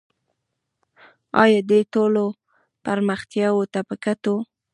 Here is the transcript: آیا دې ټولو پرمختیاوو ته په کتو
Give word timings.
آیا 1.43 1.59
دې 1.69 1.79
ټولو 1.93 2.23
پرمختیاوو 2.83 3.63
ته 3.73 3.79
په 3.87 3.95
کتو 4.03 4.35